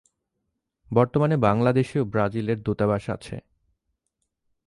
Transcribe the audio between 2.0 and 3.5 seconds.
ব্রাজিলের দূতাবাস আছে।